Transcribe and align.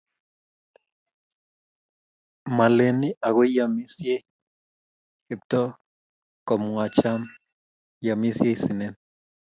maleni 2.57 3.09
agoi 3.27 3.49
iamisie 3.55 4.15
Kiptoo, 5.29 5.67
kamuacham 6.47 7.21
iamisie 8.05 8.53
sinen 8.63 8.93